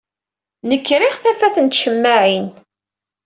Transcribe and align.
Nekk 0.69 0.87
riɣ 0.99 1.15
tafat 1.23 1.55
n 1.59 1.67
tcemmaɛin. 1.67 2.47